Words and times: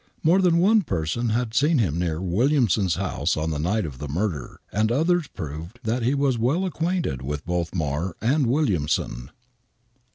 More 0.23 0.41
than 0.41 0.57
one 0.57 0.81
person 0.81 1.29
had 1.29 1.53
seen 1.53 1.77
him 1.77 1.99
near 1.99 2.19
"Williamson's 2.19 2.95
house 2.95 3.37
on 3.37 3.51
the 3.51 3.59
night 3.59 3.85
of 3.85 3.99
the 3.99 4.07
murder,, 4.07 4.59
and 4.71 4.91
others 4.91 5.27
proved 5.27 5.79
that 5.83 6.01
he 6.01 6.15
was 6.15 6.39
well 6.39 6.65
acquainted 6.65 7.21
with 7.21 7.45
both 7.45 7.75
Marr 7.75 8.15
and 8.19 8.47
Williamson. 8.47 9.29